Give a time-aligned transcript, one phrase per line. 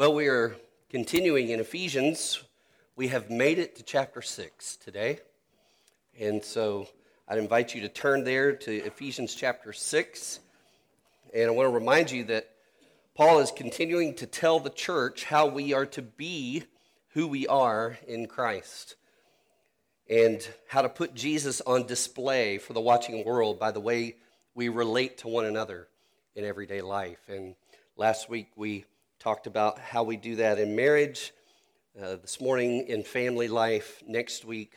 [0.00, 0.56] Well, we are
[0.88, 2.42] continuing in Ephesians.
[2.96, 5.18] We have made it to chapter 6 today.
[6.18, 6.88] And so
[7.28, 10.40] I'd invite you to turn there to Ephesians chapter 6.
[11.34, 12.48] And I want to remind you that
[13.14, 16.64] Paul is continuing to tell the church how we are to be
[17.10, 18.96] who we are in Christ
[20.08, 24.16] and how to put Jesus on display for the watching world by the way
[24.54, 25.88] we relate to one another
[26.34, 27.20] in everyday life.
[27.28, 27.54] And
[27.98, 28.86] last week we
[29.20, 31.32] talked about how we do that in marriage,
[32.00, 34.72] uh, this morning in family life, next week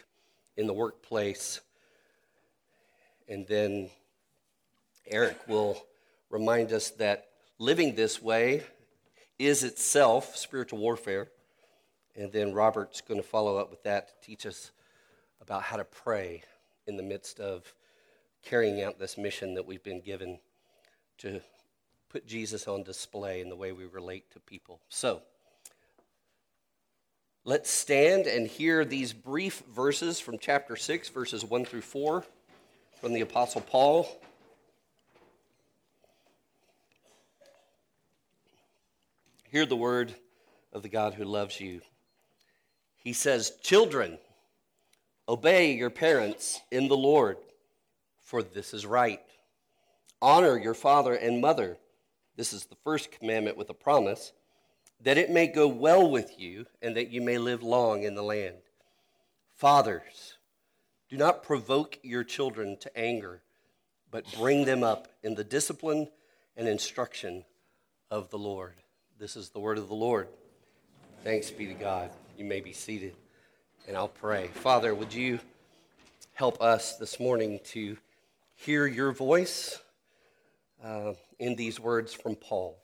[0.57, 1.61] in the workplace.
[3.29, 3.89] And then
[5.07, 5.81] Eric will
[6.29, 8.63] remind us that living this way
[9.39, 11.29] is itself spiritual warfare.
[12.13, 14.71] And then Robert's going to follow up with that to teach us
[15.41, 16.43] about how to pray
[16.85, 17.73] in the midst of
[18.43, 20.39] carrying out this mission that we've been given
[21.19, 21.39] to
[22.13, 24.79] put Jesus on display in the way we relate to people.
[24.87, 25.23] So,
[27.43, 32.23] let's stand and hear these brief verses from chapter 6, verses 1 through 4,
[33.01, 34.07] from the Apostle Paul.
[39.49, 40.13] Hear the word
[40.71, 41.81] of the God who loves you.
[42.97, 44.19] He says, Children,
[45.27, 47.37] obey your parents in the Lord,
[48.21, 49.19] for this is right.
[50.21, 51.79] Honor your father and mother
[52.35, 54.33] this is the first commandment with a promise
[55.01, 58.23] that it may go well with you and that you may live long in the
[58.23, 58.55] land.
[59.55, 60.37] Fathers,
[61.09, 63.41] do not provoke your children to anger,
[64.09, 66.07] but bring them up in the discipline
[66.55, 67.43] and instruction
[68.09, 68.75] of the Lord.
[69.19, 70.27] This is the word of the Lord.
[71.23, 72.09] Thanks be to God.
[72.37, 73.13] You may be seated,
[73.87, 74.47] and I'll pray.
[74.47, 75.39] Father, would you
[76.33, 77.97] help us this morning to
[78.55, 79.79] hear your voice?
[80.83, 81.13] Uh,
[81.43, 82.81] in these words from Paul.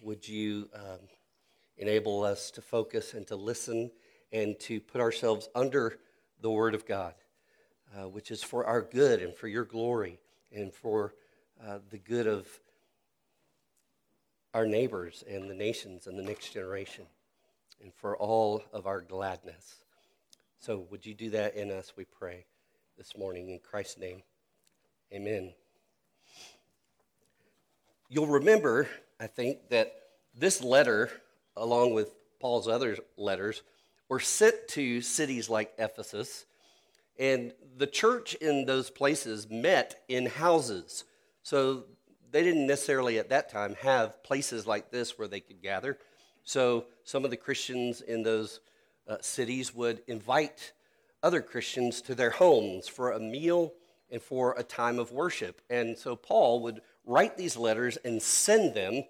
[0.00, 1.00] Would you um,
[1.76, 3.90] enable us to focus and to listen
[4.32, 5.98] and to put ourselves under
[6.40, 7.12] the Word of God,
[7.94, 10.18] uh, which is for our good and for your glory
[10.50, 11.14] and for
[11.62, 12.48] uh, the good of
[14.54, 17.04] our neighbors and the nations and the next generation
[17.82, 19.84] and for all of our gladness.
[20.58, 22.46] So, would you do that in us, we pray,
[22.96, 24.22] this morning in Christ's name?
[25.12, 25.52] Amen.
[28.08, 28.88] You'll remember,
[29.20, 29.92] I think, that
[30.34, 31.10] this letter,
[31.56, 33.62] along with Paul's other letters,
[34.08, 36.46] were sent to cities like Ephesus.
[37.18, 41.04] And the church in those places met in houses.
[41.42, 41.84] So
[42.30, 45.98] they didn't necessarily at that time have places like this where they could gather.
[46.44, 48.60] So some of the Christians in those
[49.06, 50.72] uh, cities would invite
[51.22, 53.74] other Christians to their homes for a meal
[54.10, 55.60] and for a time of worship.
[55.68, 59.02] And so Paul would write these letters and send them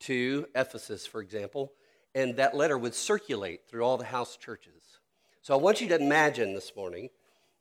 [0.00, 1.72] to Ephesus, for example,
[2.14, 4.98] and that letter would circulate through all the house churches.
[5.42, 7.10] So I want you to imagine this morning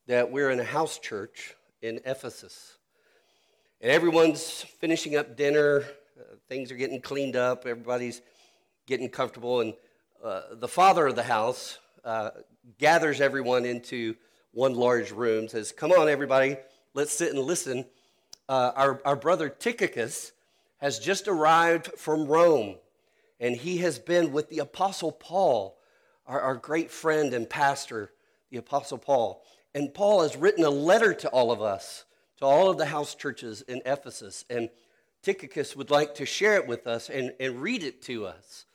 [0.08, 2.78] that we're in a house church in Ephesus,
[3.82, 5.84] and everyone's finishing up dinner,
[6.18, 8.22] uh, things are getting cleaned up, everybody's
[8.88, 9.74] getting comfortable, and
[10.24, 12.30] uh, the father of the house uh,
[12.78, 14.16] gathers everyone into
[14.52, 16.56] one large room, says, Come on, everybody,
[16.94, 17.86] let's sit and listen
[18.50, 20.32] uh, our, our brother Tychicus
[20.78, 22.76] has just arrived from Rome,
[23.40, 25.78] and he has been with the Apostle Paul,
[26.28, 28.12] our, our great friend and pastor,
[28.50, 29.44] the Apostle Paul.
[29.74, 32.06] And Paul has written a letter to all of us,
[32.38, 34.46] to all of the house churches in Ephesus.
[34.50, 34.70] And
[35.24, 38.66] Tychicus would like to share it with us and, and read it to us.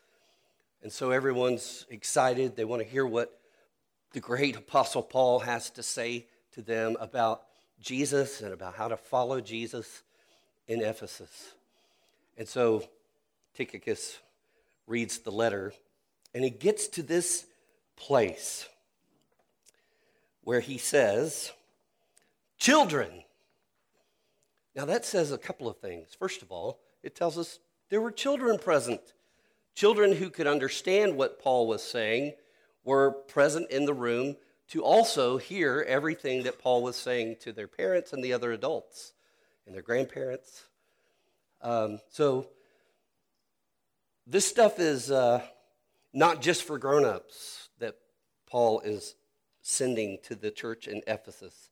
[0.83, 2.57] And so everyone's excited.
[2.57, 3.39] They want to hear what
[4.13, 7.43] the great Apostle Paul has to say to them about
[7.81, 10.03] Jesus and about how to follow Jesus
[10.67, 11.53] in Ephesus.
[12.37, 12.85] And so
[13.55, 14.19] Tychicus
[14.87, 15.73] reads the letter,
[16.35, 17.47] and he gets to this
[17.97, 18.69] place
[20.43, 21.53] where he says,
[22.59, 23.25] Children.
[24.75, 26.09] Now that says a couple of things.
[26.19, 27.59] First of all, it tells us
[27.91, 29.01] there were children present.
[29.75, 32.33] Children who could understand what Paul was saying
[32.85, 34.37] were present in the room
[34.69, 39.13] to also hear everything that Paul was saying to their parents and the other adults
[39.67, 40.65] and their grandparents.
[41.63, 42.49] Um, so,
[44.27, 45.43] this stuff is uh,
[46.13, 47.97] not just for grown ups that
[48.47, 49.15] Paul is
[49.63, 51.71] sending to the church in Ephesus.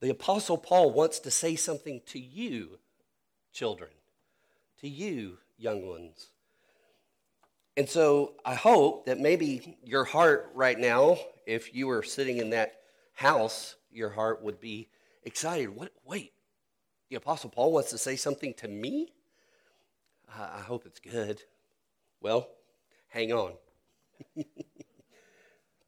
[0.00, 2.78] The Apostle Paul wants to say something to you,
[3.52, 3.90] children,
[4.80, 6.28] to you, young ones.
[7.76, 12.50] And so I hope that maybe your heart right now if you were sitting in
[12.50, 12.74] that
[13.12, 14.88] house, your heart would be
[15.24, 15.68] excited.
[15.68, 16.32] What, wait,
[17.08, 19.12] the Apostle Paul wants to say something to me?
[20.32, 21.42] I hope it's good.
[22.20, 22.48] Well,
[23.08, 23.54] hang on.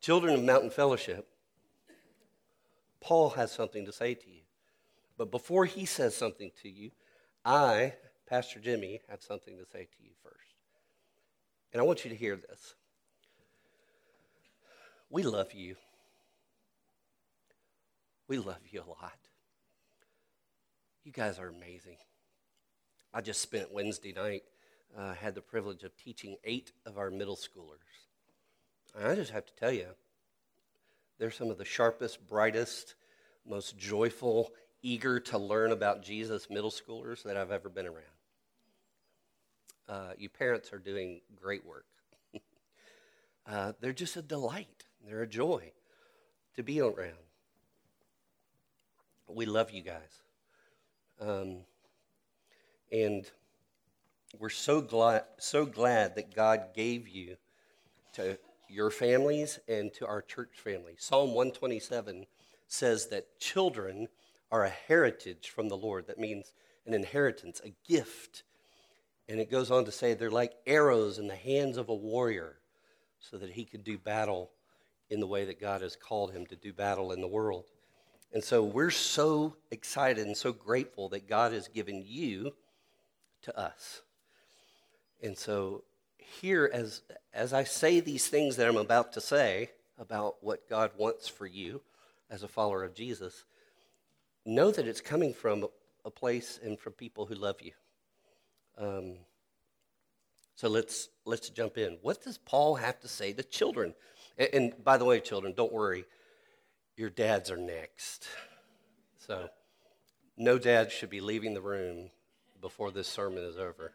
[0.01, 1.29] Children of Mountain Fellowship,
[3.01, 4.41] Paul has something to say to you.
[5.17, 6.91] But before he says something to you,
[7.45, 7.95] I,
[8.29, 10.52] Pastor Jimmy, have something to say to you first.
[11.73, 12.75] And I want you to hear this.
[15.11, 15.77] We love you.
[18.29, 19.19] We love you a lot.
[21.05, 21.97] You guys are amazing.
[23.13, 24.45] I just spent Wednesday night,
[24.97, 28.07] uh, had the privilege of teaching eight of our middle schoolers.
[28.97, 29.89] And I just have to tell you,
[31.19, 32.95] they're some of the sharpest, brightest,
[33.47, 34.53] most joyful,
[34.83, 38.22] eager to learn about Jesus middle schoolers that I've ever been around.
[39.93, 41.85] Uh, you parents are doing great work.
[43.47, 45.71] uh, they're just a delight, they're a joy
[46.57, 47.13] to be around.
[49.29, 50.23] We love you guys.
[51.21, 51.59] Um,
[52.91, 53.31] and
[54.39, 57.37] we're so glad, so glad that God gave you
[58.15, 58.39] to
[58.71, 60.95] your families and to our church family.
[60.97, 62.25] Psalm 127
[62.67, 64.09] says that children
[64.51, 66.07] are a heritage from the Lord.
[66.07, 66.55] That means
[66.87, 68.43] an inheritance, a gift.
[69.33, 72.59] And it goes on to say they're like arrows in the hands of a warrior
[73.19, 74.51] so that he could do battle
[75.09, 77.65] in the way that God has called him to do battle in the world.
[78.35, 82.53] And so we're so excited and so grateful that God has given you
[83.41, 84.03] to us.
[85.23, 85.85] And so
[86.19, 87.01] here as
[87.33, 91.47] as I say these things that I'm about to say about what God wants for
[91.47, 91.81] you
[92.29, 93.47] as a follower of Jesus,
[94.45, 95.69] know that it's coming from
[96.05, 97.73] a place and from people who love you.
[98.79, 99.15] Um,
[100.55, 101.99] so let's let's jump in.
[102.03, 103.95] What does Paul have to say to children?
[104.39, 106.05] And, and by the way, children, don't worry,
[106.97, 108.29] your dads are next.
[109.27, 109.49] So
[110.37, 112.11] no dad should be leaving the room
[112.61, 113.93] before this sermon is over.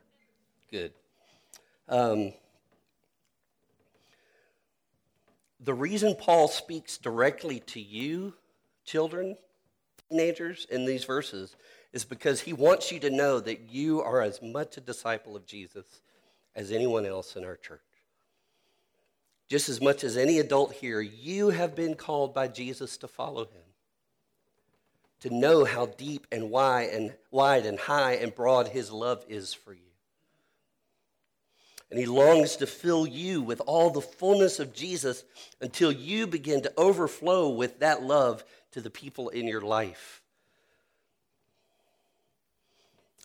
[0.69, 0.93] Good.
[1.89, 2.33] Um,
[5.59, 8.33] the reason Paul speaks directly to you,
[8.85, 9.37] children,
[10.09, 11.55] teenagers, in these verses
[11.93, 15.45] is because he wants you to know that you are as much a disciple of
[15.45, 15.85] Jesus
[16.55, 17.81] as anyone else in our church.
[19.47, 23.45] Just as much as any adult here, you have been called by Jesus to follow
[23.45, 23.63] him,
[25.21, 29.53] to know how deep and wide and wide and high and broad his love is
[29.53, 29.79] for you.
[31.89, 35.23] And he longs to fill you with all the fullness of Jesus
[35.61, 40.21] until you begin to overflow with that love to the people in your life.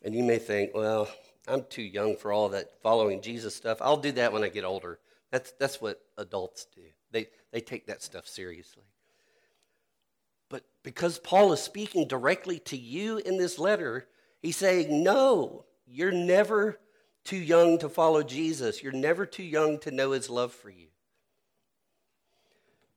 [0.02, 1.08] And you may think, well,
[1.46, 3.78] I'm too young for all that following Jesus stuff.
[3.80, 4.98] I'll do that when I get older.
[5.30, 8.84] That's, that's what adults do, they, they take that stuff seriously.
[10.50, 14.06] But because Paul is speaking directly to you in this letter,
[14.42, 16.78] he's saying, no, you're never
[17.24, 18.82] too young to follow Jesus.
[18.82, 20.88] You're never too young to know his love for you.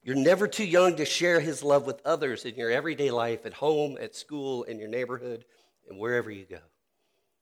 [0.04, 3.54] You're never too young to share his love with others in your everyday life, at
[3.54, 5.46] home, at school, in your neighborhood,
[5.90, 6.60] and wherever you go.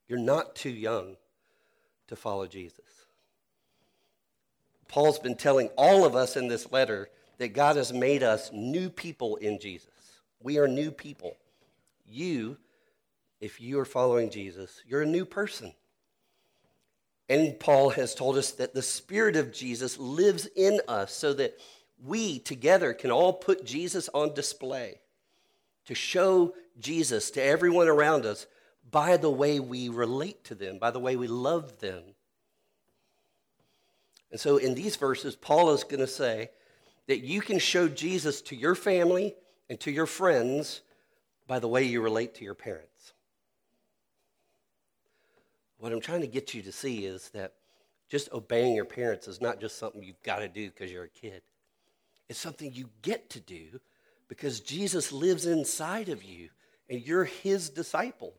[0.08, 1.16] You're not too young
[2.08, 2.80] to follow Jesus.
[4.88, 7.10] Paul's been telling all of us in this letter
[7.40, 9.90] that God has made us new people in Jesus.
[10.42, 11.38] We are new people.
[12.06, 12.58] You,
[13.42, 15.74] if you are following Jesus, you're a new person.
[17.30, 21.58] And Paul has told us that the Spirit of Jesus lives in us so that
[22.06, 25.00] we together can all put Jesus on display
[25.86, 28.46] to show Jesus to everyone around us
[28.90, 32.04] by the way we relate to them, by the way we love them.
[34.32, 36.50] And so in these verses, Paul is going to say
[37.08, 39.36] that you can show Jesus to your family
[39.70, 40.82] and to your friends
[41.48, 43.14] by the way you relate to your parents.
[45.78, 47.54] What I'm trying to get you to see is that
[48.10, 51.10] just obeying your parents is not just something you've got to do because you're a
[51.10, 51.42] kid.
[52.30, 53.80] It's something you get to do
[54.28, 56.50] because Jesus lives inside of you
[56.90, 58.34] and you're his disciple.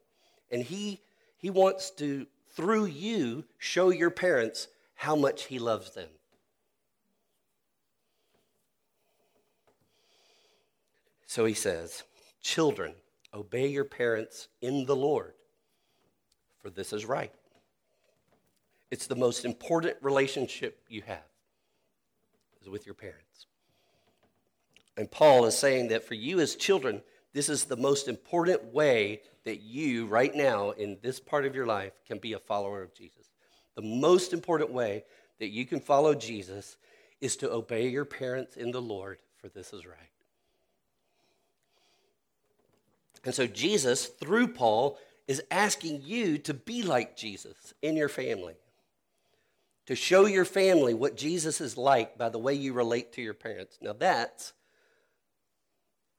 [0.50, 1.00] And he,
[1.36, 6.08] he wants to, through you, show your parents how much he loves them.
[11.26, 12.04] So he says,
[12.42, 12.94] Children,
[13.32, 15.34] obey your parents in the Lord
[16.64, 17.30] for this is right.
[18.90, 21.28] It's the most important relationship you have
[22.62, 23.46] is with your parents.
[24.96, 27.02] And Paul is saying that for you as children,
[27.34, 31.66] this is the most important way that you, right now, in this part of your
[31.66, 33.28] life, can be a follower of Jesus.
[33.74, 35.04] The most important way
[35.38, 36.78] that you can follow Jesus
[37.20, 39.98] is to obey your parents in the Lord, for this is right.
[43.24, 48.54] And so, Jesus, through Paul, is asking you to be like Jesus in your family.
[49.86, 53.34] to show your family what Jesus is like by the way you relate to your
[53.34, 53.78] parents.
[53.80, 54.52] Now, that's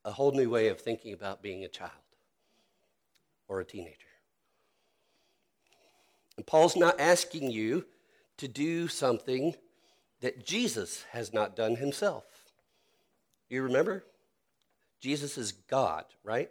[0.06, 1.90] a whole new way of thinking about being a child
[3.48, 4.06] or a teenager.
[6.36, 7.84] And Paul's not asking you
[8.38, 9.54] to do something
[10.20, 12.24] that Jesus has not done himself.
[13.50, 14.04] You remember?
[15.00, 16.50] Jesus is God, right?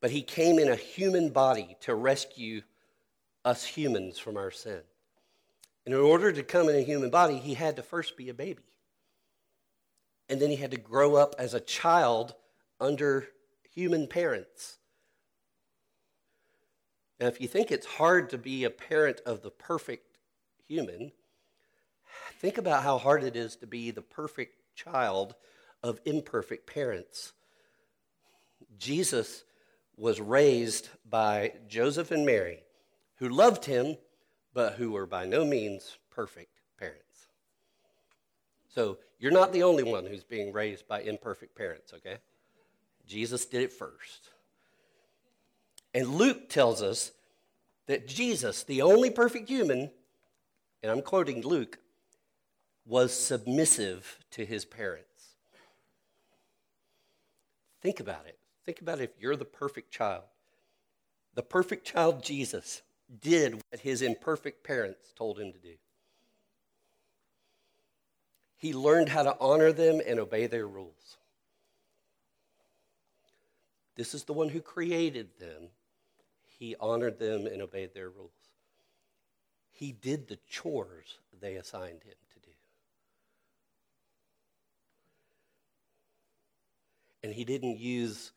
[0.00, 2.60] But he came in a human body to rescue
[3.44, 4.80] us humans from our sin.
[5.86, 8.34] And in order to come in a human body, he had to first be a
[8.34, 8.62] baby.
[10.28, 12.34] And then he had to grow up as a child
[12.80, 13.28] under
[13.70, 14.78] human parents.
[17.20, 20.18] Now, if you think it's hard to be a parent of the perfect
[20.66, 21.12] human,
[22.38, 25.34] think about how hard it is to be the perfect child
[25.82, 27.32] of imperfect parents.
[28.78, 29.44] Jesus
[29.96, 32.64] was raised by Joseph and Mary,
[33.16, 33.96] who loved him,
[34.52, 37.28] but who were by no means perfect parents.
[38.68, 42.18] So you're not the only one who's being raised by imperfect parents, okay?
[43.06, 44.30] Jesus did it first.
[45.94, 47.12] And Luke tells us
[47.86, 49.90] that Jesus, the only perfect human,
[50.82, 51.78] and I'm quoting Luke,
[52.84, 55.06] was submissive to his parents.
[57.80, 58.38] Think about it.
[58.64, 60.24] Think about if you're the perfect child.
[61.34, 62.82] The perfect child, Jesus,
[63.20, 65.74] did what his imperfect parents told him to do.
[68.56, 71.18] He learned how to honor them and obey their rules.
[73.96, 75.68] This is the one who created them.
[76.58, 78.30] He honored them and obeyed their rules.
[79.72, 82.50] He did the chores they assigned him to do.
[87.22, 88.32] And he didn't use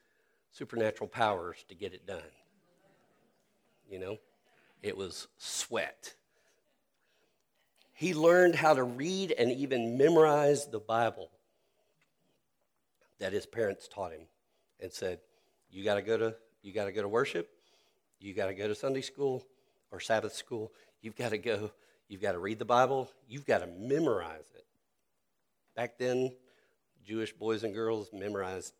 [0.52, 2.22] supernatural powers to get it done.
[3.90, 4.18] You know,
[4.82, 6.14] it was sweat.
[8.00, 11.30] He learned how to read and even memorize the Bible
[13.20, 14.22] that his parents taught him
[14.80, 15.20] and said,
[15.70, 17.50] you got to go to you got to go to worship.
[18.22, 19.46] You got to go to Sunday school
[19.92, 20.72] or Sabbath school.
[21.02, 21.72] You've got to go.
[22.08, 23.12] You've got to read the Bible.
[23.28, 24.66] You've got to memorize it.
[25.76, 26.32] Back then,
[27.06, 28.76] Jewish boys and girls memorized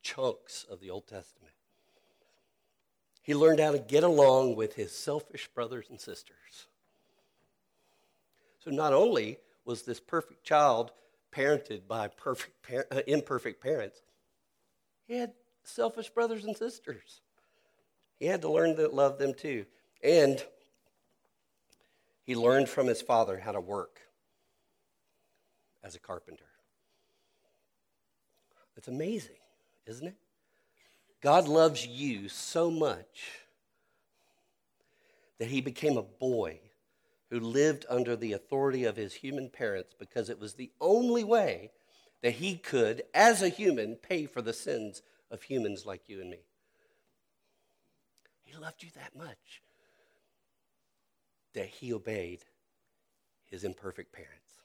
[0.00, 1.52] chunks of the Old Testament.
[3.20, 6.68] He learned how to get along with his selfish brothers and sisters.
[8.64, 10.90] So not only was this perfect child
[11.30, 14.00] parented by perfect par- uh, imperfect parents,
[15.06, 17.20] he had selfish brothers and sisters.
[18.18, 19.66] He had to learn to love them too.
[20.02, 20.42] And
[22.22, 24.00] he learned from his father how to work
[25.82, 26.46] as a carpenter.
[28.78, 29.36] It's amazing,
[29.86, 30.16] isn't it?
[31.20, 33.40] God loves you so much
[35.38, 36.60] that he became a boy
[37.34, 41.68] who lived under the authority of his human parents because it was the only way
[42.22, 46.30] that he could, as a human, pay for the sins of humans like you and
[46.30, 46.38] me.
[48.44, 49.62] He loved you that much
[51.54, 52.44] that he obeyed
[53.46, 54.60] his imperfect parents.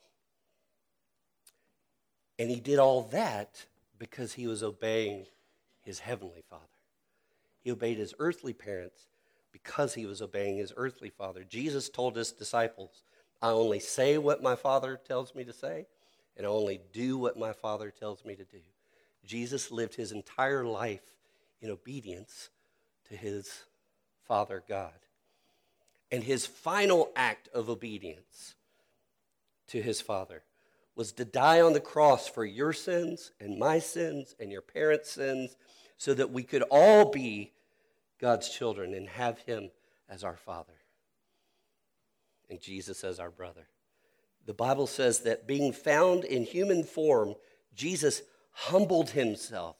[2.37, 3.65] And he did all that
[3.97, 5.25] because he was obeying
[5.81, 6.65] his heavenly father.
[7.61, 9.07] He obeyed his earthly parents
[9.51, 11.43] because he was obeying his earthly father.
[11.43, 13.03] Jesus told his disciples,
[13.41, 15.87] I only say what my father tells me to say,
[16.37, 18.59] and I only do what my father tells me to do.
[19.25, 21.13] Jesus lived his entire life
[21.61, 22.49] in obedience
[23.09, 23.65] to his
[24.27, 24.93] Father God.
[26.11, 28.55] And his final act of obedience
[29.67, 30.43] to his Father
[30.95, 35.11] was to die on the cross for your sins and my sins and your parents'
[35.11, 35.55] sins
[35.97, 37.51] so that we could all be
[38.19, 39.71] God's children and have him
[40.07, 40.73] as our Father
[42.49, 43.67] and Jesus as our brother.
[44.45, 47.35] The Bible says that being found in human form,
[47.75, 49.77] Jesus humbled himself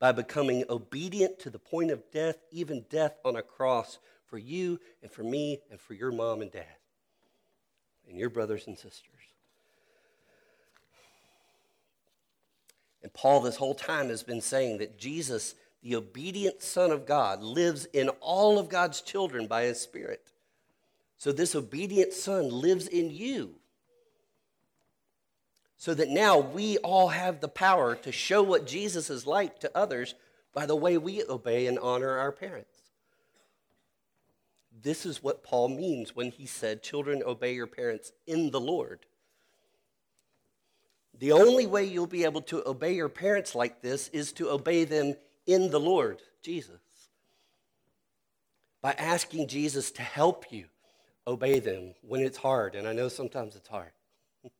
[0.00, 4.80] by becoming obedient to the point of death, even death on a cross for you
[5.02, 6.64] and for me and for your mom and dad
[8.08, 9.12] and your brothers and sisters.
[13.02, 17.42] And Paul, this whole time, has been saying that Jesus, the obedient Son of God,
[17.42, 20.32] lives in all of God's children by his Spirit.
[21.18, 23.56] So this obedient Son lives in you
[25.76, 29.70] so that now we all have the power to show what Jesus is like to
[29.76, 30.14] others
[30.52, 32.78] by the way we obey and honor our parents.
[34.82, 39.06] This is what Paul means when he said, Children, obey your parents in the Lord.
[41.18, 44.84] The only way you'll be able to obey your parents like this is to obey
[44.84, 45.14] them
[45.48, 46.78] in the Lord, Jesus.
[48.82, 50.66] By asking Jesus to help you
[51.26, 53.90] obey them when it's hard, and I know sometimes it's hard.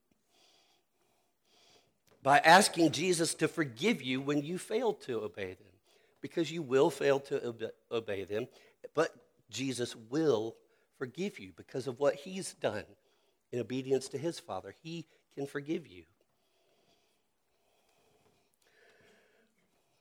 [2.23, 5.73] By asking Jesus to forgive you when you fail to obey them,
[6.21, 8.47] because you will fail to obey them,
[8.93, 9.15] but
[9.49, 10.55] Jesus will
[10.97, 12.83] forgive you because of what he's done
[13.51, 14.73] in obedience to his Father.
[14.81, 15.05] He
[15.35, 16.03] can forgive you.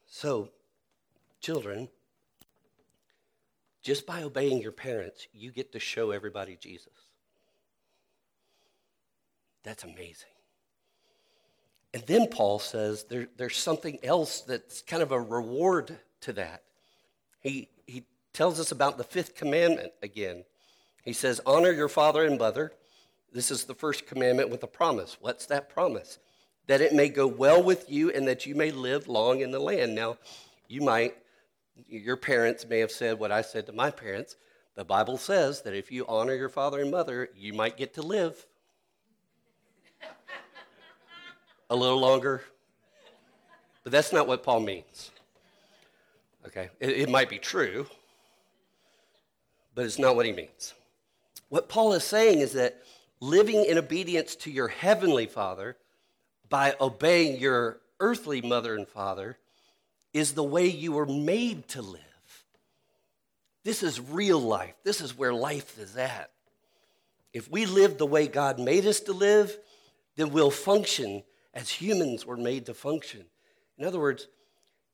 [0.06, 0.50] So,
[1.40, 1.88] children,
[3.82, 6.92] just by obeying your parents, you get to show everybody Jesus.
[9.62, 10.28] That's amazing.
[11.94, 16.62] And then Paul says there, there's something else that's kind of a reward to that.
[17.40, 20.44] He, he tells us about the fifth commandment again.
[21.04, 22.72] He says, Honor your father and mother.
[23.32, 25.16] This is the first commandment with a promise.
[25.20, 26.18] What's that promise?
[26.66, 29.58] That it may go well with you and that you may live long in the
[29.58, 29.94] land.
[29.94, 30.18] Now,
[30.66, 31.16] you might,
[31.88, 34.36] your parents may have said what I said to my parents.
[34.74, 38.02] The Bible says that if you honor your father and mother, you might get to
[38.02, 38.46] live
[41.70, 42.42] a little longer.
[43.82, 45.10] But that's not what Paul means.
[46.46, 46.70] Okay?
[46.80, 47.86] It, it might be true,
[49.74, 50.74] but it's not what he means.
[51.48, 52.82] What Paul is saying is that
[53.20, 55.76] living in obedience to your heavenly father
[56.48, 59.38] by obeying your earthly mother and father
[60.18, 62.02] is the way you were made to live.
[63.64, 64.74] This is real life.
[64.82, 66.30] This is where life is at.
[67.32, 69.56] If we live the way God made us to live,
[70.16, 71.22] then we'll function
[71.54, 73.24] as humans were made to function.
[73.76, 74.26] In other words,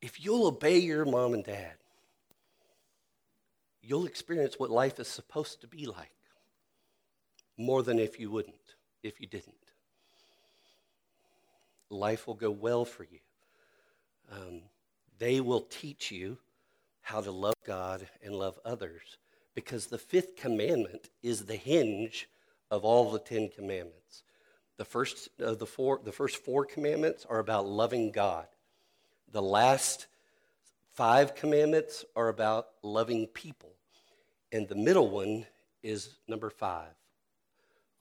[0.03, 1.75] if you'll obey your mom and dad,
[3.83, 6.11] you'll experience what life is supposed to be like
[7.57, 9.55] more than if you wouldn't, if you didn't.
[11.89, 13.21] Life will go well for you.
[14.33, 14.63] Um,
[15.19, 16.39] they will teach you
[17.03, 19.19] how to love God and love others
[19.55, 22.29] because the fifth commandment is the hinge
[22.71, 24.23] of all the Ten Commandments.
[24.77, 28.47] The first, uh, the, four, the first four commandments are about loving God.
[29.31, 30.07] The last
[30.95, 33.71] five commandments are about loving people.
[34.51, 35.47] And the middle one
[35.83, 36.91] is number five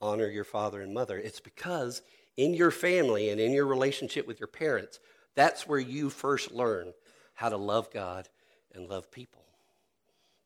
[0.00, 1.18] honor your father and mother.
[1.18, 2.02] It's because
[2.36, 5.00] in your family and in your relationship with your parents,
[5.34, 6.92] that's where you first learn
[7.34, 8.28] how to love God
[8.74, 9.44] and love people.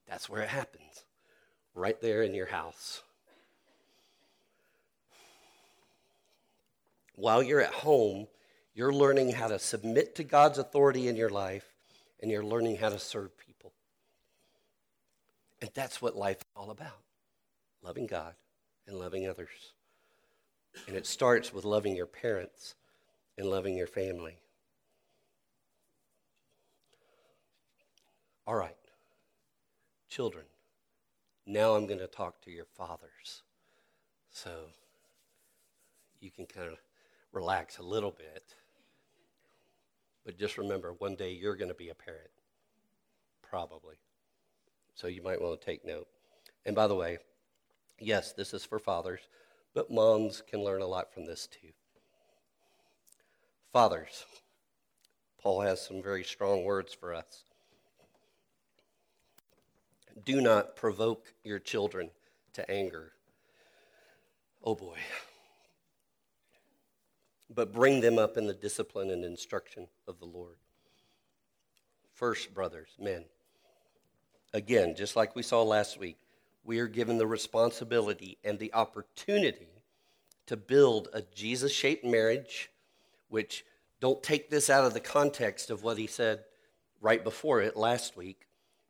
[0.09, 1.05] That's where it happens,
[1.75, 3.03] right there in your house.
[7.19, 8.29] while you're at home,
[8.75, 11.67] you're learning how to submit to God's authority in your life
[12.23, 13.73] and you're learning how to serve people.
[15.61, 17.01] And that's what life is all about
[17.83, 18.35] loving God
[18.87, 19.73] and loving others.
[20.87, 22.77] And it starts with loving your parents
[23.37, 24.37] and loving your family.
[28.49, 28.75] All right,
[30.09, 30.47] children,
[31.47, 33.43] now I'm going to talk to your fathers.
[34.31, 34.51] So
[36.19, 36.79] you can kind of
[37.31, 38.55] relax a little bit.
[40.25, 42.31] But just remember, one day you're going to be a parent,
[43.43, 43.97] probably.
[44.95, 46.09] So you might want to take note.
[46.65, 47.19] And by the way,
[48.01, 49.29] yes, this is for fathers,
[49.75, 51.73] but moms can learn a lot from this too.
[53.75, 54.25] Fathers,
[55.39, 57.45] Paul has some very strong words for us.
[60.25, 62.11] Do not provoke your children
[62.55, 63.13] to anger.
[64.63, 64.99] Oh boy
[67.55, 70.57] but bring them up in the discipline and instruction of the Lord.
[72.13, 73.25] First, brothers, men,
[74.53, 76.19] again, just like we saw last week,
[76.65, 79.69] we are given the responsibility and the opportunity
[80.47, 82.71] to build a Jesus shaped marriage,
[83.29, 83.65] which
[84.01, 86.41] don't take this out of the context of what he said
[87.01, 88.47] right before it last week.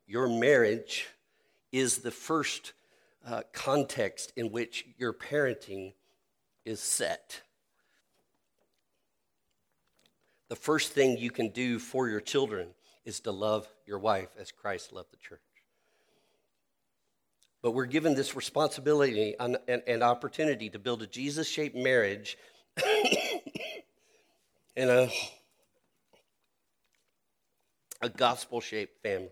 [0.06, 1.06] Your marriage
[1.72, 2.72] is the first
[3.26, 5.92] uh, context in which your parenting
[6.64, 7.42] is set
[10.48, 12.68] the first thing you can do for your children
[13.04, 15.40] is to love your wife as Christ loved the church.
[17.60, 22.38] But we're given this responsibility and, and, and opportunity to build a Jesus shaped marriage
[24.76, 25.10] and a,
[28.00, 29.28] a gospel shaped family.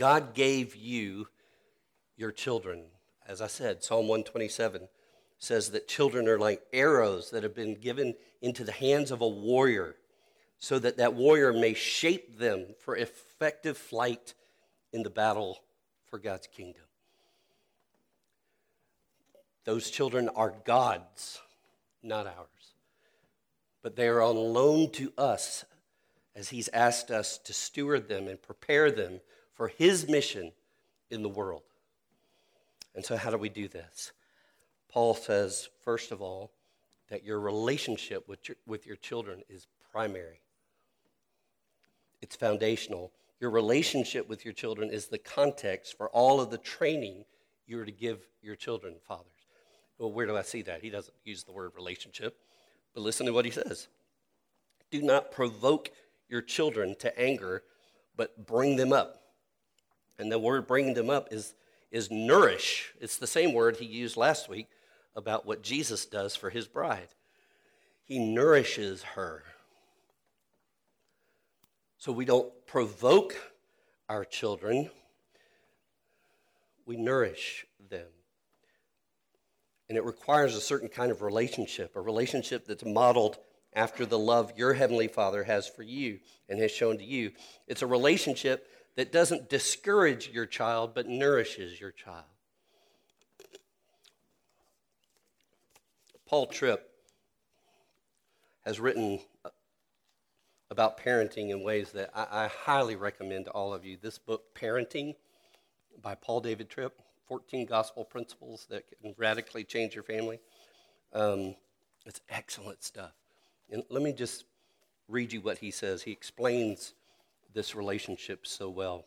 [0.00, 1.28] God gave you
[2.16, 2.84] your children.
[3.28, 4.88] As I said, Psalm 127
[5.38, 9.28] says that children are like arrows that have been given into the hands of a
[9.28, 9.96] warrior
[10.58, 14.32] so that that warrior may shape them for effective flight
[14.90, 15.58] in the battle
[16.06, 16.84] for God's kingdom.
[19.64, 21.42] Those children are God's,
[22.02, 22.72] not ours.
[23.82, 25.66] But they are on loan to us
[26.34, 29.20] as He's asked us to steward them and prepare them
[29.60, 30.52] for His mission
[31.10, 31.64] in the world.
[32.94, 34.12] And so, how do we do this?
[34.88, 36.50] Paul says, first of all,
[37.10, 40.40] that your relationship with your, with your children is primary,
[42.22, 43.12] it's foundational.
[43.38, 47.26] Your relationship with your children is the context for all of the training
[47.66, 49.26] you're to give your children, fathers.
[49.98, 50.80] Well, where do I see that?
[50.80, 52.38] He doesn't use the word relationship,
[52.94, 53.88] but listen to what he says.
[54.90, 55.90] Do not provoke
[56.30, 57.62] your children to anger,
[58.16, 59.19] but bring them up.
[60.20, 61.54] And the word bringing them up is,
[61.90, 62.92] is nourish.
[63.00, 64.68] It's the same word he used last week
[65.16, 67.08] about what Jesus does for his bride.
[68.04, 69.42] He nourishes her.
[71.96, 73.34] So we don't provoke
[74.08, 74.90] our children,
[76.84, 78.08] we nourish them.
[79.88, 83.38] And it requires a certain kind of relationship, a relationship that's modeled
[83.72, 87.32] after the love your Heavenly Father has for you and has shown to you.
[87.66, 92.24] It's a relationship that doesn't discourage your child, but nourishes your child.
[96.26, 96.88] Paul Tripp
[98.64, 99.20] has written
[100.70, 103.96] about parenting in ways that I, I, highly recommend to all of you.
[104.00, 105.16] This book, Parenting,
[106.00, 110.38] by Paul David Tripp 14 Gospel Principles that can radically change your family.
[111.12, 111.56] Um,
[112.06, 113.12] it's excellent stuff.
[113.70, 114.44] And let me just
[115.08, 116.02] read you what he says.
[116.02, 116.94] He explains
[117.52, 119.04] this relationship so well.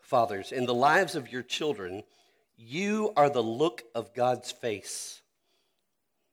[0.00, 2.02] Fathers, in the lives of your children,
[2.56, 5.22] you are the look of God's face.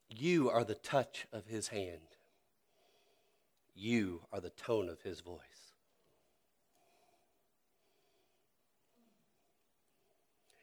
[0.10, 2.02] You are the touch of his hand.
[3.76, 5.41] You are the tone of his voice.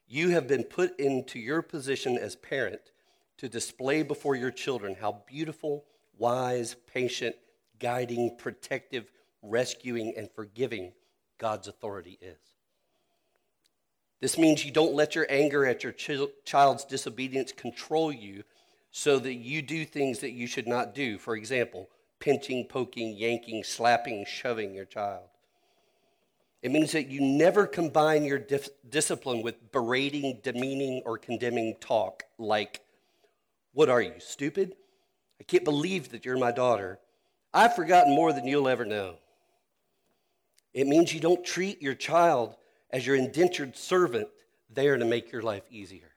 [0.09, 2.81] You have been put into your position as parent
[3.39, 5.85] to display before your children how beautiful,
[6.19, 7.37] wise, patient,
[7.79, 9.11] guiding, protective,
[9.45, 10.93] rescuing, and forgiving
[11.39, 12.39] God's authority is.
[14.21, 18.43] This means you don't let your anger at your ch- child's disobedience control you
[18.91, 21.19] so that you do things that you should not do.
[21.19, 25.29] For example, pinching, poking, yanking, slapping, shoving your child.
[26.63, 32.23] It means that you never combine your dif- discipline with berating, demeaning, or condemning talk
[32.39, 32.81] like,
[33.75, 34.75] What are you, stupid?
[35.39, 36.99] I can't believe that you're my daughter.
[37.53, 39.17] I've forgotten more than you'll ever know.
[40.75, 42.57] It means you don't treat your child
[42.91, 44.29] as your indentured servant
[44.69, 46.11] there to make your life easier.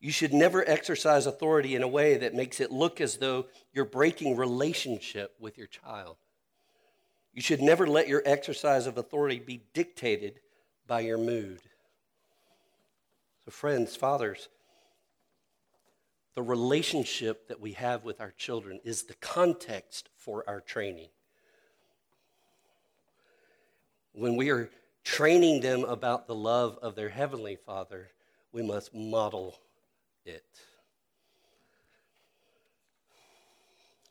[0.00, 3.84] You should never exercise authority in a way that makes it look as though you're
[3.84, 6.16] breaking relationship with your child.
[7.34, 10.40] You should never let your exercise of authority be dictated
[10.86, 11.60] by your mood.
[13.44, 14.48] So, friends, fathers,
[16.34, 21.08] the relationship that we have with our children is the context for our training.
[24.12, 24.70] When we are
[25.04, 28.08] training them about the love of their Heavenly Father,
[28.52, 29.58] we must model
[30.24, 30.44] it.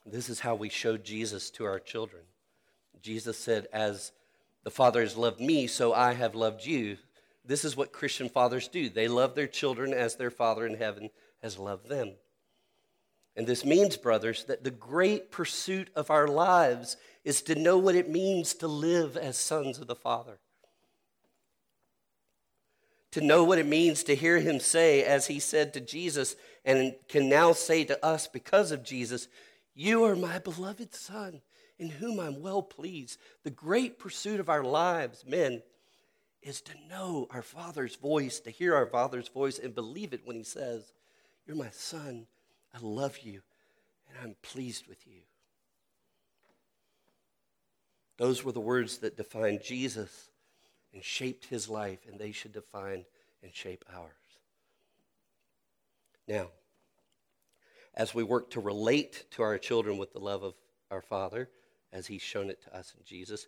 [0.06, 2.24] This is how we show Jesus to our children.
[3.02, 4.12] Jesus said, As
[4.64, 6.98] the Father has loved me, so I have loved you.
[7.46, 8.90] This is what Christian fathers do.
[8.90, 11.10] They love their children as their Father in heaven
[11.42, 12.14] has loved them.
[13.36, 17.96] And this means, brothers, that the great pursuit of our lives is to know what
[17.96, 20.40] it means to live as sons of the Father.
[23.12, 26.94] To know what it means to hear him say, as he said to Jesus, and
[27.08, 29.28] can now say to us because of Jesus,
[29.74, 31.42] You are my beloved Son
[31.80, 33.20] in whom I'm well pleased.
[33.44, 35.64] The great pursuit of our lives, men,
[36.42, 40.36] is to know our Father's voice, to hear our Father's voice, and believe it when
[40.36, 40.94] He says,
[41.48, 42.28] You're my Son,
[42.74, 43.42] I love you,
[44.08, 45.22] and I'm pleased with you.
[48.18, 50.30] Those were the words that defined Jesus
[50.94, 53.06] and shaped his life, and they should define
[53.42, 54.12] and shape ours.
[56.28, 56.48] Now,
[57.96, 60.54] as we work to relate to our children with the love of
[60.92, 61.50] our Father,
[61.92, 63.48] as he's shown it to us in Jesus.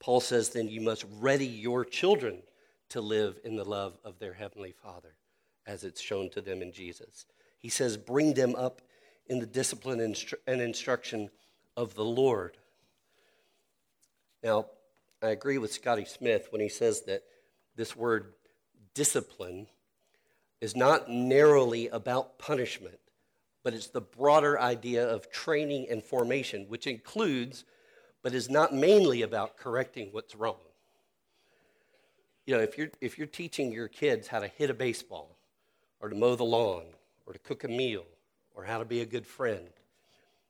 [0.00, 2.42] Paul says, then you must ready your children
[2.90, 5.14] to live in the love of their heavenly Father,
[5.66, 7.26] as it's shown to them in Jesus.
[7.62, 8.82] He says, bring them up
[9.26, 11.30] in the discipline and instruction
[11.76, 12.58] of the Lord.
[14.42, 14.66] Now,
[15.22, 17.22] I agree with Scotty Smith when he says that
[17.76, 18.34] this word
[18.92, 19.68] discipline
[20.60, 22.98] is not narrowly about punishment,
[23.62, 27.64] but it's the broader idea of training and formation, which includes
[28.22, 30.56] but is not mainly about correcting what's wrong.
[32.46, 35.36] You know, if you're, if you're teaching your kids how to hit a baseball,
[36.00, 36.84] or to mow the lawn,
[37.26, 38.04] or to cook a meal,
[38.54, 39.66] or how to be a good friend,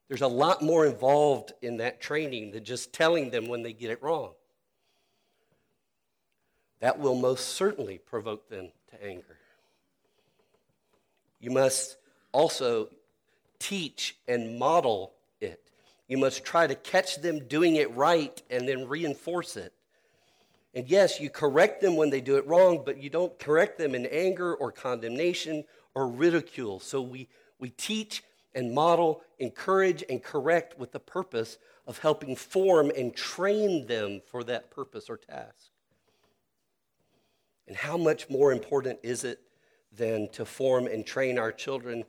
[0.08, 3.90] there's a lot more involved in that training than just telling them when they get
[3.90, 4.32] it wrong.
[6.82, 9.38] that will most certainly provoke them to anger.
[11.38, 11.96] You must
[12.32, 12.88] also
[13.60, 15.62] teach and model it.
[16.08, 19.72] You must try to catch them doing it right and then reinforce it.
[20.74, 23.94] And yes, you correct them when they do it wrong, but you don't correct them
[23.94, 26.80] in anger or condemnation or ridicule.
[26.80, 27.28] So we,
[27.58, 28.22] we teach
[28.54, 34.44] and model, encourage and correct with the purpose of helping form and train them for
[34.44, 35.70] that purpose or task.
[37.66, 39.40] And how much more important is it
[39.90, 42.04] than to form and train our children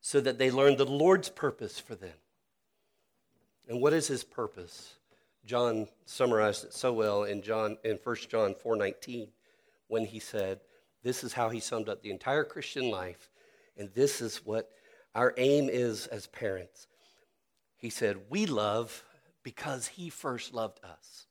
[0.00, 2.16] so that they learn the Lord's purpose for them?
[3.68, 4.94] And what is his purpose?
[5.44, 9.28] John summarized it so well in John in 1 John 4:19
[9.88, 10.60] when he said,
[11.02, 13.30] this is how he summed up the entire Christian life
[13.76, 14.70] and this is what
[15.14, 16.86] our aim is as parents.
[17.76, 19.04] He said, "We love
[19.42, 21.26] because he first loved us."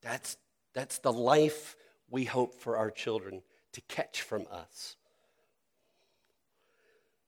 [0.00, 0.36] That's
[0.72, 1.76] that's the life
[2.08, 4.96] we hope for our children to catch from us.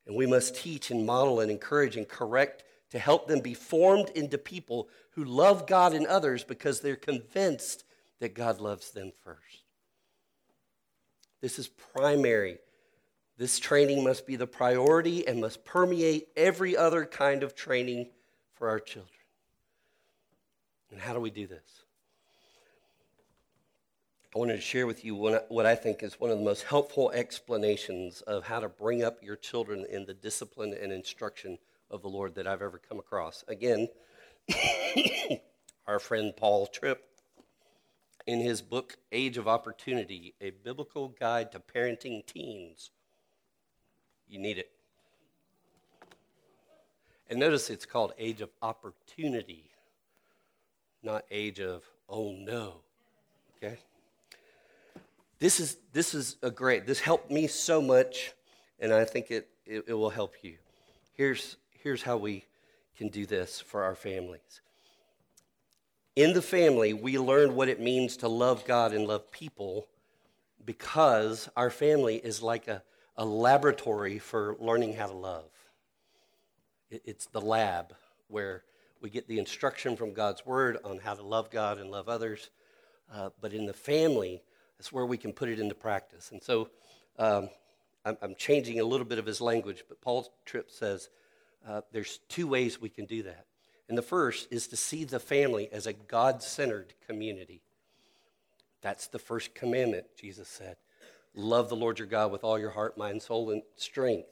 [0.07, 4.11] And we must teach and model and encourage and correct to help them be formed
[4.11, 7.85] into people who love God and others because they're convinced
[8.21, 9.64] that God loves them first.
[11.45, 12.57] This is primary.
[13.37, 18.09] This training must be the priority and must permeate every other kind of training
[18.55, 19.11] for our children.
[20.91, 21.85] And how do we do this?
[24.35, 27.11] I wanted to share with you what I think is one of the most helpful
[27.11, 31.59] explanations of how to bring up your children in the discipline and instruction
[31.91, 33.45] of the Lord that I've ever come across.
[33.49, 33.89] Again,
[35.87, 37.05] our friend Paul Tripp,
[38.27, 42.91] in his book Age of Opportunity, a biblical guide to parenting teens.
[44.29, 44.71] You need it.
[47.29, 49.71] And notice it's called Age of Opportunity,
[51.03, 52.75] not Age of, oh no.
[53.57, 53.79] Okay?
[55.39, 58.33] This is, this is a great, this helped me so much,
[58.79, 60.55] and I think it, it, it will help you.
[61.15, 62.45] Here's, here's how we
[62.97, 64.61] can do this for our families.
[66.17, 69.89] In the family, we learn what it means to love God and love people
[70.65, 72.85] because our family is like a,
[73.17, 75.51] a laboratory for learning how to love.
[76.89, 77.95] It, it's the lab
[78.29, 78.63] where
[79.01, 82.51] we get the instruction from God's word on how to love God and love others.
[83.13, 84.41] Uh, but in the family,
[84.79, 86.31] that's where we can put it into practice.
[86.31, 86.71] And so
[87.19, 87.49] um,
[88.05, 91.11] I'm, I'm, changing a little bit of his language, but Paul Tripp says
[91.67, 93.47] uh, there's two ways we can do that.
[93.95, 97.63] And the first is to see the family as a God centered community.
[98.83, 100.79] That's the first commandment, Jesus said.
[101.33, 104.27] Love the Lord your God with all your heart, mind, soul, and strength.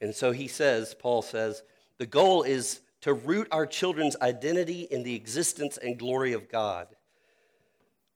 [0.00, 1.62] And so he says, Paul says,
[1.98, 6.88] the goal is to root our children's identity in the existence and glory of God.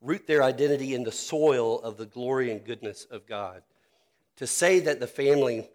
[0.01, 3.63] Root their identity in the soil of the glory and goodness of God.
[4.39, 5.69] To say that the family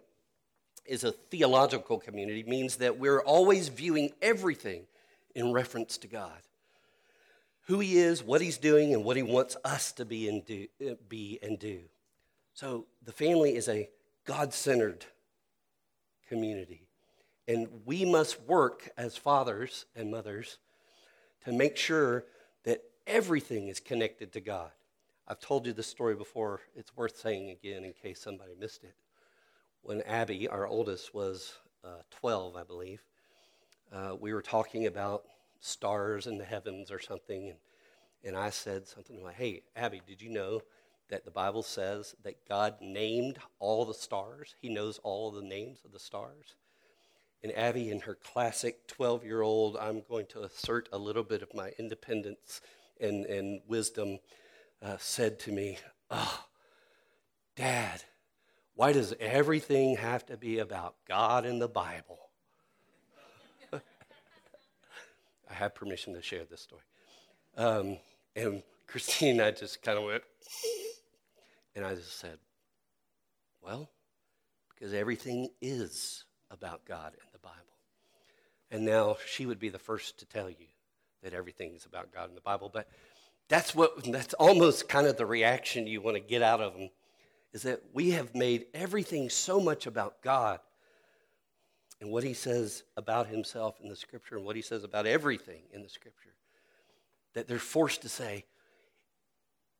[0.84, 4.82] is a theological community means that we're always viewing everything
[5.38, 6.40] in reference to God.
[7.66, 10.66] Who he is, what he's doing, and what he wants us to be and do.
[11.08, 11.80] Be and do.
[12.54, 13.88] So the family is a
[14.24, 15.04] God centered
[16.28, 16.88] community.
[17.46, 20.58] And we must work as fathers and mothers
[21.44, 22.24] to make sure
[22.64, 24.70] that everything is connected to God.
[25.26, 26.60] I've told you this story before.
[26.74, 28.94] It's worth saying again in case somebody missed it
[29.82, 33.02] when Abby, our oldest, was uh, 12, I believe,
[33.92, 35.24] uh, we were talking about
[35.60, 37.58] stars in the heavens or something, and,
[38.24, 40.62] and I said something like, Hey, Abby, did you know
[41.08, 44.54] that the Bible says that God named all the stars?
[44.60, 46.54] He knows all the names of the stars.
[47.42, 51.42] And Abby, in her classic 12 year old, I'm going to assert a little bit
[51.42, 52.60] of my independence
[53.00, 54.18] and, and wisdom,
[54.82, 55.78] uh, said to me,
[56.10, 56.44] Oh,
[57.54, 58.02] Dad,
[58.74, 62.18] why does everything have to be about God and the Bible?
[63.72, 63.80] I
[65.54, 66.82] have permission to share this story.
[67.56, 67.98] Um,
[68.36, 70.22] and Christine, and I just kind of went,
[71.74, 72.38] and I just said,
[73.62, 73.90] well,
[74.74, 77.56] because everything is about God and the Bible.
[78.70, 80.66] And now she would be the first to tell you
[81.22, 82.70] that everything is about God and the Bible.
[82.72, 82.88] But
[83.48, 86.90] that's what that's almost kind of the reaction you want to get out of them
[87.52, 90.60] is that we have made everything so much about God
[92.00, 95.62] and what he says about himself in the scripture and what he says about everything
[95.72, 96.34] in the scripture
[97.34, 98.44] that they're forced to say,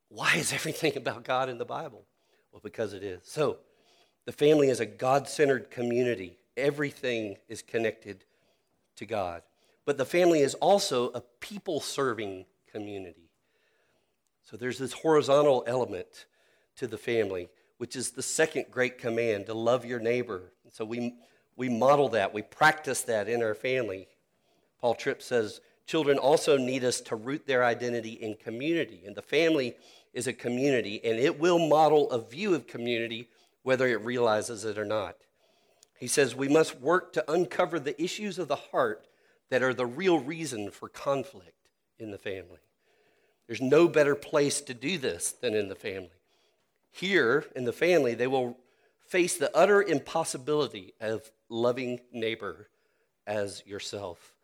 [0.09, 2.05] why is everything about God in the Bible?
[2.53, 3.21] Well, because it is.
[3.25, 3.59] So,
[4.25, 6.37] the family is a God centered community.
[6.57, 8.25] Everything is connected
[8.97, 9.43] to God.
[9.87, 13.31] But the family is also a people serving community.
[14.43, 16.27] So there's this horizontal element
[16.77, 20.53] to the family, which is the second great command to love your neighbor.
[20.73, 21.15] So we,
[21.59, 24.07] we model that, we practice that in our family.
[24.81, 29.03] Paul Tripp says, Children also need us to root their identity in community.
[29.07, 29.75] And the family
[30.13, 33.29] is a community, and it will model a view of community
[33.63, 35.17] whether it realizes it or not.
[35.99, 39.07] He says we must work to uncover the issues of the heart
[39.51, 41.69] that are the real reason for conflict
[41.99, 42.61] in the family.
[43.47, 46.11] There's no better place to do this than in the family.
[46.91, 48.59] Here in the family, they will
[49.07, 52.69] face the utter impossibility of loving neighbor
[53.27, 54.35] as yourself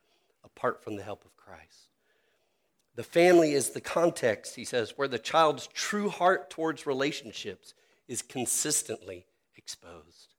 [0.45, 1.89] apart from the help of Christ.
[2.97, 7.75] The family is the context, he says, where the child's true heart towards relationships
[8.07, 10.35] is consistently exposed.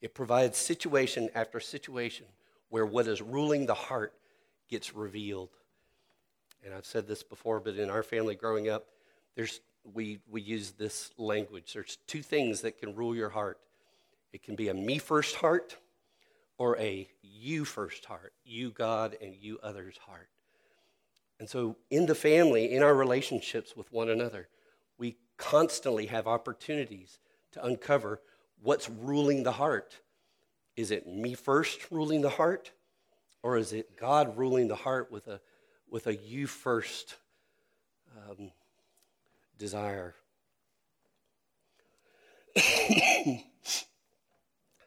[0.00, 2.26] It provides situation after situation
[2.70, 4.14] where what is ruling the heart
[4.68, 5.50] gets revealed.
[6.64, 8.86] And I've said this before, but in our family growing up,
[9.34, 9.60] there's,
[9.94, 11.72] we, we use this language.
[11.74, 13.58] There's two things that can rule your heart
[14.36, 15.78] it can be a me first heart
[16.58, 20.28] or a you first heart, you God and you others heart.
[21.40, 24.48] And so in the family, in our relationships with one another,
[24.98, 27.18] we constantly have opportunities
[27.52, 28.20] to uncover
[28.60, 30.00] what's ruling the heart
[30.76, 32.72] is it me first ruling the heart?
[33.42, 35.40] Or is it God ruling the heart with a,
[35.88, 37.16] with a you first
[38.28, 38.50] um,
[39.56, 40.14] desire?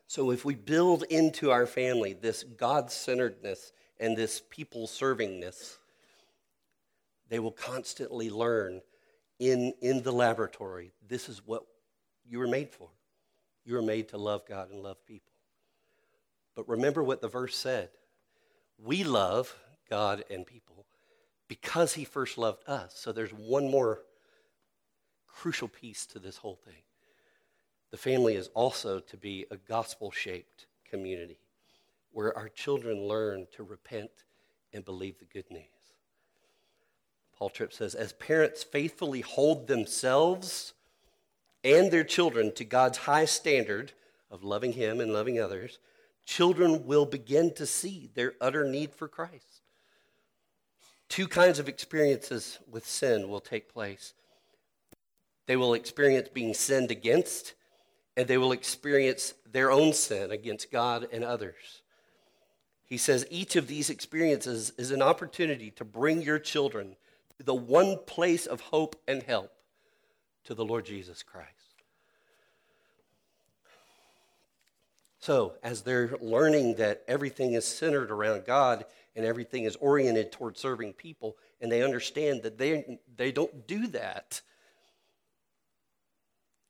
[0.10, 5.78] so, if we build into our family this God centeredness and this people servingness,
[7.30, 8.82] they will constantly learn
[9.38, 11.64] in, in the laboratory this is what
[12.28, 12.90] you were made for.
[13.66, 15.32] You were made to love God and love people.
[16.56, 17.90] But remember what the verse said
[18.80, 19.56] we love
[19.92, 20.88] God and people
[21.48, 22.96] because he first loved us.
[22.96, 24.02] So there's one more
[25.28, 26.82] crucial piece to this whole thing.
[27.92, 31.40] The family is also to be a gospel shaped community
[32.12, 34.12] where our children learn to repent
[34.74, 35.64] and believe the good news.
[37.38, 40.74] Paul Tripp says, as parents faithfully hold themselves
[41.64, 43.94] and their children to God's high standard
[44.30, 45.80] of loving Him and loving others,
[46.26, 49.62] children will begin to see their utter need for Christ.
[51.08, 54.14] Two kinds of experiences with sin will take place.
[55.48, 57.56] They will experience being sinned against,
[58.20, 61.84] and they will experience their own sin against God and others.
[62.86, 66.98] He says each of these experiences is an opportunity to bring your children
[67.38, 69.54] to the one place of hope and help
[70.44, 71.48] to the Lord Jesus Christ.
[75.20, 78.84] So, as they're learning that everything is centered around God
[79.16, 83.88] and everything is oriented toward serving people, and they understand that they, they don't do
[83.88, 84.42] that,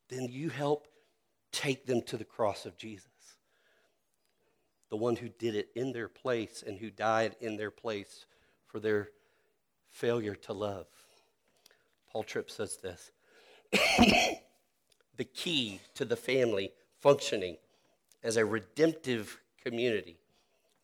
[0.10, 0.86] then you help
[1.52, 3.08] take them to the cross of Jesus.
[4.90, 8.26] The one who did it in their place and who died in their place
[8.68, 9.10] for their
[9.90, 10.88] failure to love.
[12.12, 13.12] Paul Tripp says this
[15.18, 17.58] the key to the family functioning
[18.24, 20.18] as a redemptive community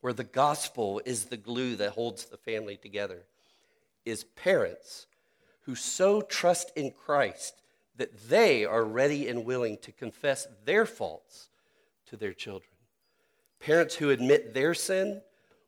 [0.02, 3.24] where the gospel is the glue that holds the family together
[4.06, 5.08] is parents
[5.62, 7.62] who so trust in Christ
[7.98, 11.50] that they are ready and willing to confess their faults
[12.08, 12.70] to their children.
[13.60, 15.22] Parents who admit their sin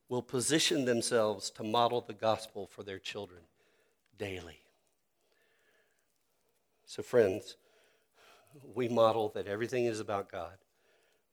[0.09, 3.41] will position themselves to model the gospel for their children
[4.17, 4.61] daily.
[6.85, 7.57] So, friends,
[8.73, 10.57] we model that everything is about God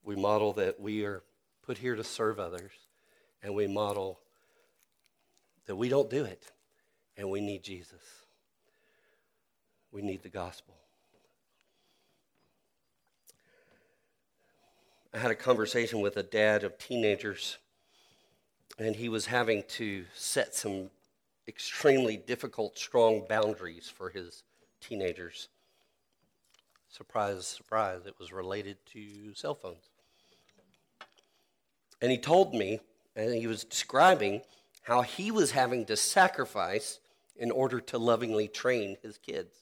[0.04, 1.22] we model that we are
[1.62, 2.72] put here to serve others,
[3.42, 4.20] and we model
[5.66, 6.52] that we don't do it,
[7.16, 8.02] and we need Jesus.
[9.90, 10.74] We need the gospel.
[15.14, 17.58] I had a conversation with a dad of teenagers,
[18.80, 20.90] and he was having to set some
[21.46, 24.42] extremely difficult, strong boundaries for his
[24.80, 25.46] teenagers.
[26.88, 29.88] Surprise, surprise, it was related to cell phones.
[32.02, 32.80] And he told me,
[33.14, 34.40] and he was describing
[34.82, 36.98] how he was having to sacrifice
[37.36, 39.54] in order to lovingly train his kids.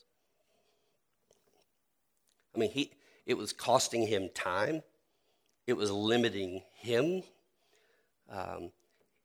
[2.56, 2.92] I mean, he,
[3.26, 4.82] it was costing him time,
[5.66, 7.22] it was limiting him.
[8.30, 8.70] Um,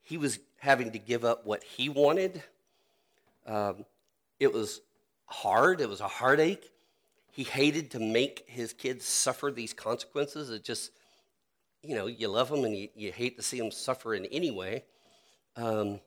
[0.02, 2.44] he was having to give up what he wanted.
[3.46, 3.86] Um,
[4.40, 4.82] it was
[5.26, 6.72] hard, it was a heartache.
[7.32, 10.50] He hated to make his kids suffer these consequences.
[10.50, 10.92] It just,
[11.84, 14.52] you know, you love them and you, you hate to see them suffer in any
[14.52, 14.86] way.
[15.56, 16.00] Um,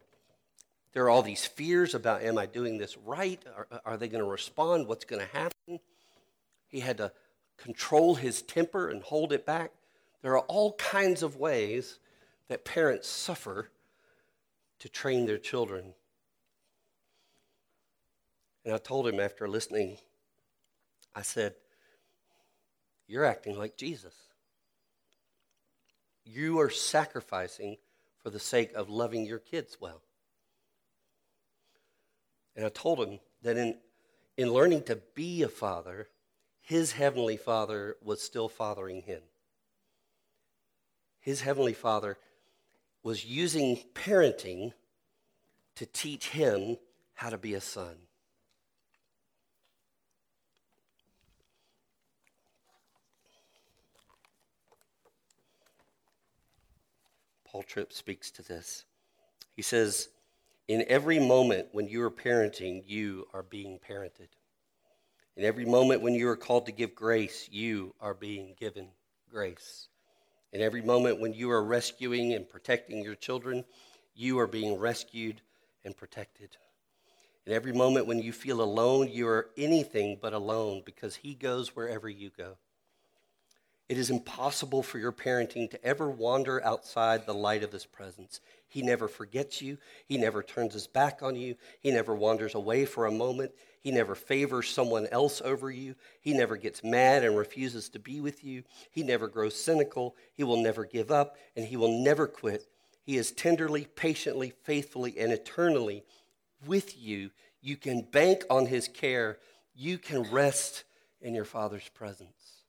[0.93, 3.41] There are all these fears about am I doing this right?
[3.57, 4.89] Are, are they going to respond?
[4.89, 5.79] What's going to happen?
[6.67, 7.13] He had to
[7.57, 9.71] control his temper and hold it back.
[10.23, 11.99] There are all kinds of ways
[12.49, 13.71] that parents suffer
[14.81, 15.95] to train their children.
[18.65, 19.97] And I told him after listening,
[21.15, 21.55] I said,
[23.07, 24.15] You're acting like Jesus.
[26.25, 27.77] You are sacrificing
[28.23, 30.03] for the sake of loving your kids well.
[32.55, 33.79] And I told him that in,
[34.37, 36.09] in learning to be a father,
[36.61, 39.23] his heavenly father was still fathering him.
[41.31, 42.19] His heavenly father
[43.05, 44.73] was using parenting
[45.77, 46.77] to teach him
[47.15, 47.95] how to be a son.
[57.45, 58.85] Paul Tripp speaks to this.
[59.55, 60.09] He says,
[60.67, 64.31] In every moment when you are parenting, you are being parented.
[65.37, 68.89] In every moment when you are called to give grace, you are being given
[69.31, 69.90] grace.
[70.53, 73.65] In every moment when you are rescuing and protecting your children,
[74.15, 75.41] you are being rescued
[75.85, 76.57] and protected.
[77.47, 81.75] In every moment when you feel alone, you are anything but alone because He goes
[81.75, 82.57] wherever you go.
[83.89, 88.41] It is impossible for your parenting to ever wander outside the light of His presence.
[88.69, 89.79] He never forgets you.
[90.07, 91.57] He never turns his back on you.
[91.81, 93.51] He never wanders away for a moment.
[93.81, 95.95] He never favors someone else over you.
[96.21, 98.63] He never gets mad and refuses to be with you.
[98.91, 100.17] He never grows cynical.
[100.35, 102.67] He will never give up, and he will never quit.
[103.03, 106.05] He is tenderly, patiently, faithfully, and eternally
[106.67, 107.31] with you.
[107.63, 109.39] You can bank on his care.
[109.75, 110.85] You can rest
[111.23, 112.65] in your Father's presence.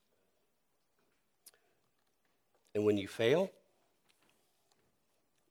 [2.74, 3.50] And when you fail,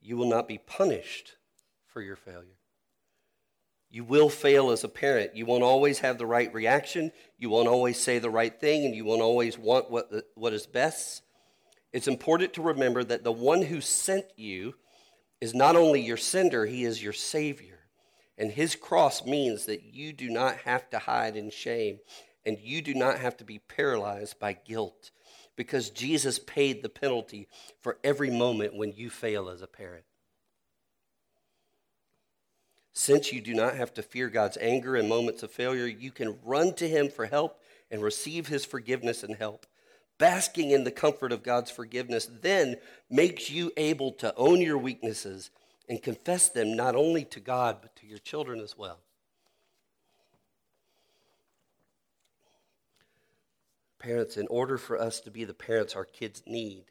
[0.01, 1.35] you will not be punished
[1.85, 2.57] for your failure.
[3.91, 5.35] You will fail as a parent.
[5.35, 7.11] You won't always have the right reaction.
[7.37, 10.65] You won't always say the right thing, and you won't always want what, what is
[10.65, 11.23] best.
[11.91, 14.75] It's important to remember that the one who sent you
[15.41, 17.79] is not only your sender, he is your Savior.
[18.37, 21.99] And his cross means that you do not have to hide in shame,
[22.45, 25.11] and you do not have to be paralyzed by guilt
[25.57, 27.49] because Jesus paid the penalty
[27.81, 30.05] for every moment when you fail as a parent.
[32.93, 36.37] Since you do not have to fear God's anger in moments of failure, you can
[36.43, 39.65] run to Him for help and receive His forgiveness and help.
[40.17, 42.75] Basking in the comfort of God's forgiveness then
[43.09, 45.49] makes you able to own your weaknesses
[45.89, 48.99] and confess them not only to God, but to your children as well.
[53.99, 56.85] Parents, in order for us to be the parents our kids need,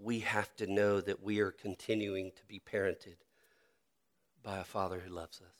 [0.00, 3.16] we have to know that we are continuing to be parented
[4.42, 5.58] by a father who loves us.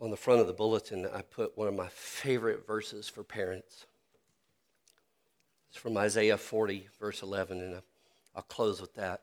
[0.00, 3.86] On the front of the bulletin, I put one of my favorite verses for parents.
[5.70, 7.82] It's from Isaiah 40, verse 11, and
[8.34, 9.22] I'll close with that.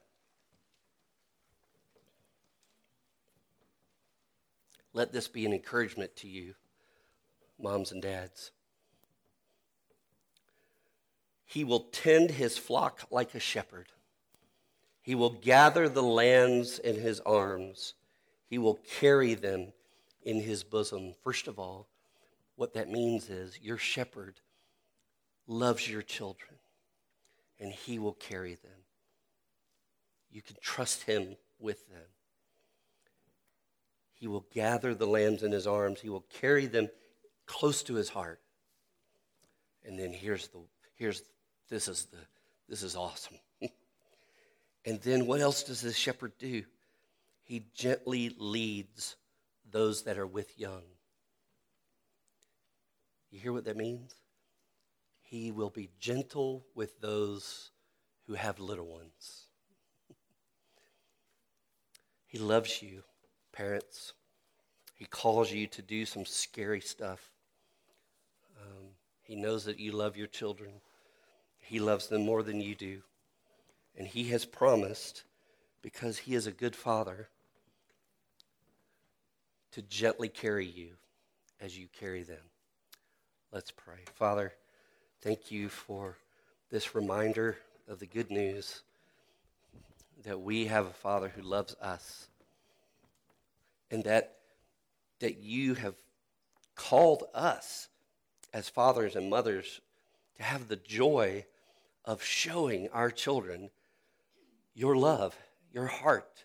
[4.93, 6.55] Let this be an encouragement to you,
[7.59, 8.51] moms and dads.
[11.45, 13.87] He will tend his flock like a shepherd.
[15.05, 17.93] He will gather the lambs in his arms.
[18.47, 19.71] He will carry them
[20.23, 21.13] in his bosom.
[21.23, 21.87] First of all,
[22.55, 24.41] what that means is your shepherd
[25.45, 26.55] loves your children
[27.59, 28.71] and he will carry them.
[30.31, 32.07] You can trust him with them.
[34.15, 36.01] He will gather the lambs in his arms.
[36.01, 36.89] He will carry them
[37.45, 38.41] close to his heart.
[39.85, 40.61] And then here's the
[40.95, 41.21] here's
[41.69, 42.17] this is the
[42.67, 43.37] this is awesome.
[44.85, 46.63] and then what else does the shepherd do?
[47.41, 49.15] He gently leads
[49.71, 50.83] those that are with young.
[53.31, 54.15] You hear what that means?
[55.21, 57.71] He will be gentle with those
[58.27, 59.47] who have little ones.
[62.27, 63.03] he loves you,
[63.51, 64.13] parents.
[64.93, 67.31] He calls you to do some scary stuff.
[68.61, 68.85] Um,
[69.23, 70.71] he knows that you love your children.
[71.57, 73.01] He loves them more than you do.
[73.97, 75.23] And He has promised,
[75.81, 77.29] because He is a good Father,
[79.71, 80.91] to gently carry you
[81.59, 82.43] as you carry them.
[83.51, 83.99] Let's pray.
[84.13, 84.53] Father,
[85.21, 86.17] thank you for
[86.69, 88.81] this reminder of the good news
[90.23, 92.27] that we have a Father who loves us
[93.91, 94.37] and that,
[95.19, 95.95] that you have
[96.75, 97.87] called us
[98.53, 99.81] as fathers and mothers
[100.37, 101.45] to have the joy
[102.03, 103.69] of showing our children
[104.75, 105.35] your love,
[105.71, 106.43] your heart,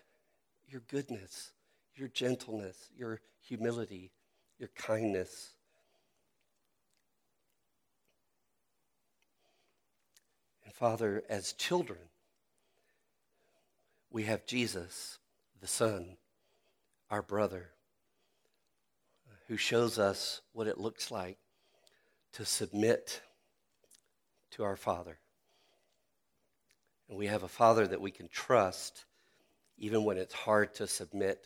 [0.67, 1.51] your goodness,
[1.95, 4.11] your gentleness, your humility,
[4.57, 5.53] your kindness.
[10.63, 11.99] And Father, as children,
[14.09, 15.19] we have Jesus,
[15.59, 16.17] the Son,
[17.09, 17.71] our brother,
[19.47, 21.37] who shows us what it looks like
[22.33, 23.21] to submit
[24.51, 25.19] to our Father.
[27.11, 29.03] And we have a Father that we can trust
[29.77, 31.45] even when it's hard to submit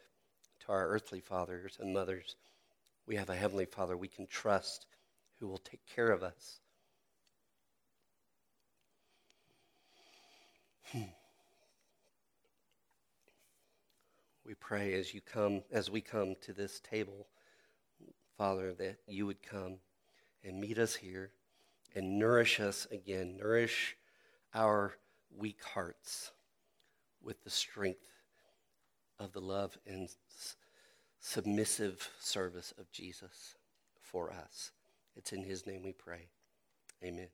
[0.59, 2.35] to our earthly fathers and mothers.
[3.07, 4.85] We have a Heavenly Father we can trust
[5.39, 6.59] who will take care of us.
[10.91, 11.01] Hmm.
[14.45, 17.25] We pray as you come, as we come to this table,
[18.37, 19.77] Father, that you would come
[20.43, 21.31] and meet us here
[21.95, 23.97] and nourish us again, nourish
[24.53, 24.93] our
[25.37, 26.31] weak hearts
[27.21, 28.07] with the strength
[29.19, 30.09] of the love and
[31.19, 33.55] submissive service of Jesus
[34.01, 34.71] for us.
[35.15, 36.29] It's in his name we pray.
[37.03, 37.29] Amen.